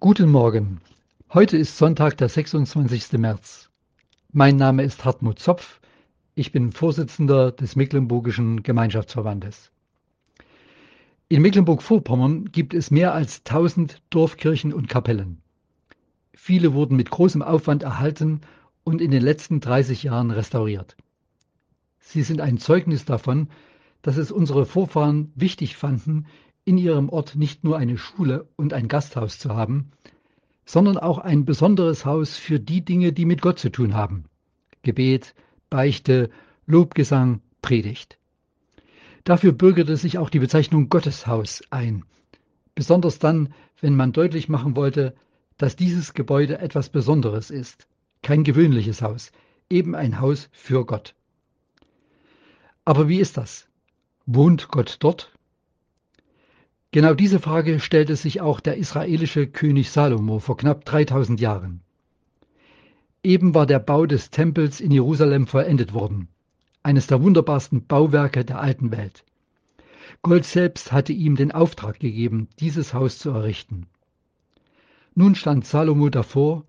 [0.00, 0.80] Guten Morgen.
[1.34, 3.14] Heute ist Sonntag, der 26.
[3.14, 3.68] März.
[4.30, 5.80] Mein Name ist Hartmut Zopf.
[6.36, 9.72] Ich bin Vorsitzender des Mecklenburgischen Gemeinschaftsverbandes.
[11.28, 15.42] In Mecklenburg-Vorpommern gibt es mehr als 1000 Dorfkirchen und Kapellen.
[16.32, 18.42] Viele wurden mit großem Aufwand erhalten
[18.84, 20.96] und in den letzten 30 Jahren restauriert.
[21.98, 23.48] Sie sind ein Zeugnis davon,
[24.02, 26.26] dass es unsere Vorfahren wichtig fanden,
[26.68, 29.90] in ihrem Ort nicht nur eine Schule und ein Gasthaus zu haben,
[30.66, 34.26] sondern auch ein besonderes Haus für die Dinge, die mit Gott zu tun haben.
[34.82, 35.34] Gebet,
[35.70, 36.28] Beichte,
[36.66, 38.18] Lobgesang, Predigt.
[39.24, 42.04] Dafür bürgerte sich auch die Bezeichnung Gotteshaus ein,
[42.74, 45.14] besonders dann, wenn man deutlich machen wollte,
[45.56, 47.88] dass dieses Gebäude etwas Besonderes ist,
[48.22, 49.32] kein gewöhnliches Haus,
[49.70, 51.14] eben ein Haus für Gott.
[52.84, 53.66] Aber wie ist das?
[54.26, 55.32] Wohnt Gott dort?
[56.90, 61.82] Genau diese Frage stellte sich auch der israelische König Salomo vor knapp 3000 Jahren.
[63.22, 66.28] Eben war der Bau des Tempels in Jerusalem vollendet worden,
[66.82, 69.24] eines der wunderbarsten Bauwerke der alten Welt.
[70.22, 73.86] Gott selbst hatte ihm den Auftrag gegeben, dieses Haus zu errichten.
[75.14, 76.64] Nun stand Salomo davor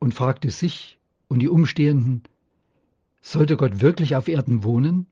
[0.00, 0.98] und fragte sich
[1.28, 2.24] und die Umstehenden,
[3.22, 5.06] sollte Gott wirklich auf Erden wohnen?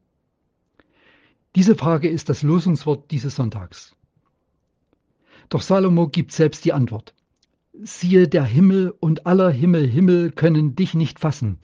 [1.54, 3.94] Diese Frage ist das Losungswort dieses Sonntags.
[5.48, 7.14] Doch Salomo gibt selbst die Antwort.
[7.72, 11.58] Siehe, der Himmel und aller Himmel, Himmel können dich nicht fassen.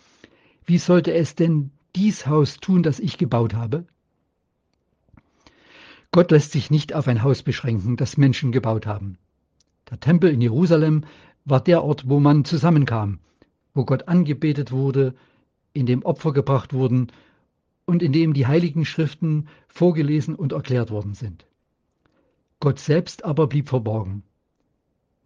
[0.65, 3.87] Wie sollte es denn dies Haus tun, das ich gebaut habe?
[6.12, 9.19] Gott lässt sich nicht auf ein Haus beschränken, das Menschen gebaut haben.
[9.91, 11.05] Der Tempel in Jerusalem
[11.45, 13.19] war der Ort, wo man zusammenkam,
[13.75, 15.15] wo Gott angebetet wurde,
[15.73, 17.09] in dem Opfer gebracht wurden
[17.85, 21.47] und in dem die heiligen Schriften vorgelesen und erklärt worden sind.
[22.65, 24.23] Gott selbst aber blieb verborgen.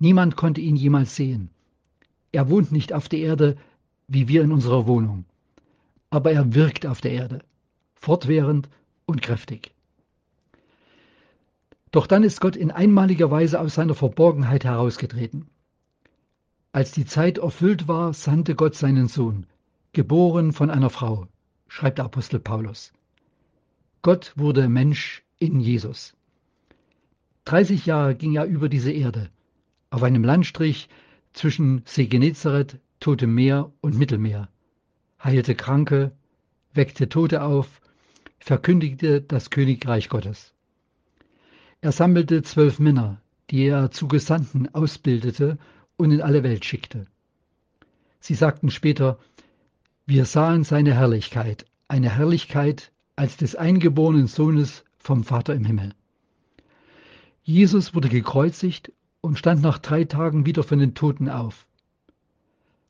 [0.00, 1.50] Niemand konnte ihn jemals sehen.
[2.33, 3.56] Er wohnt nicht auf der Erde
[4.08, 5.25] wie wir in unserer Wohnung,
[6.11, 7.45] aber er wirkt auf der Erde,
[7.95, 8.68] fortwährend
[9.07, 9.73] und kräftig.
[11.92, 15.46] Doch dann ist Gott in einmaliger Weise aus seiner Verborgenheit herausgetreten.
[16.73, 19.46] Als die Zeit erfüllt war, sandte Gott seinen Sohn,
[19.92, 21.29] geboren von einer Frau,
[21.68, 22.92] schreibt der Apostel Paulus.
[24.02, 26.17] Gott wurde Mensch in Jesus.
[27.48, 29.31] 30 Jahre ging er über diese Erde,
[29.89, 30.91] auf einem Landstrich
[31.33, 34.51] zwischen See Genezareth, Totem Meer und Mittelmeer,
[35.25, 36.13] heilte Kranke,
[36.75, 37.81] weckte Tote auf,
[38.39, 40.53] verkündigte das Königreich Gottes.
[41.81, 45.57] Er sammelte zwölf Männer, die er zu Gesandten ausbildete
[45.97, 47.07] und in alle Welt schickte.
[48.20, 49.19] Sie sagten später,
[50.05, 55.95] wir sahen seine Herrlichkeit, eine Herrlichkeit als des eingeborenen Sohnes vom Vater im Himmel.
[57.48, 58.92] Jesus wurde gekreuzigt
[59.23, 61.67] und stand nach drei Tagen wieder von den Toten auf.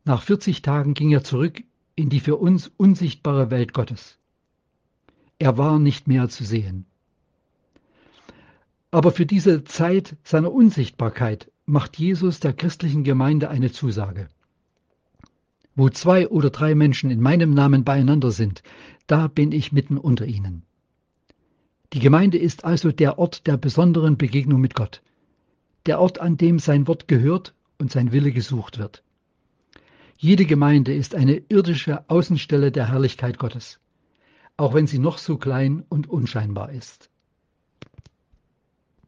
[0.04, 1.62] Nach 40 Tagen ging er zurück
[1.94, 4.18] in die für uns unsichtbare Welt Gottes.
[5.38, 6.86] Er war nicht mehr zu sehen.
[8.90, 14.26] Aber für diese Zeit seiner Unsichtbarkeit macht Jesus der christlichen Gemeinde eine Zusage.
[15.76, 18.64] Wo zwei oder drei Menschen in meinem Namen beieinander sind,
[19.06, 20.64] da bin ich mitten unter ihnen.
[21.94, 25.00] Die Gemeinde ist also der Ort der besonderen Begegnung mit Gott,
[25.86, 29.02] der Ort, an dem sein Wort gehört und sein Wille gesucht wird.
[30.18, 33.80] Jede Gemeinde ist eine irdische Außenstelle der Herrlichkeit Gottes,
[34.58, 37.08] auch wenn sie noch so klein und unscheinbar ist.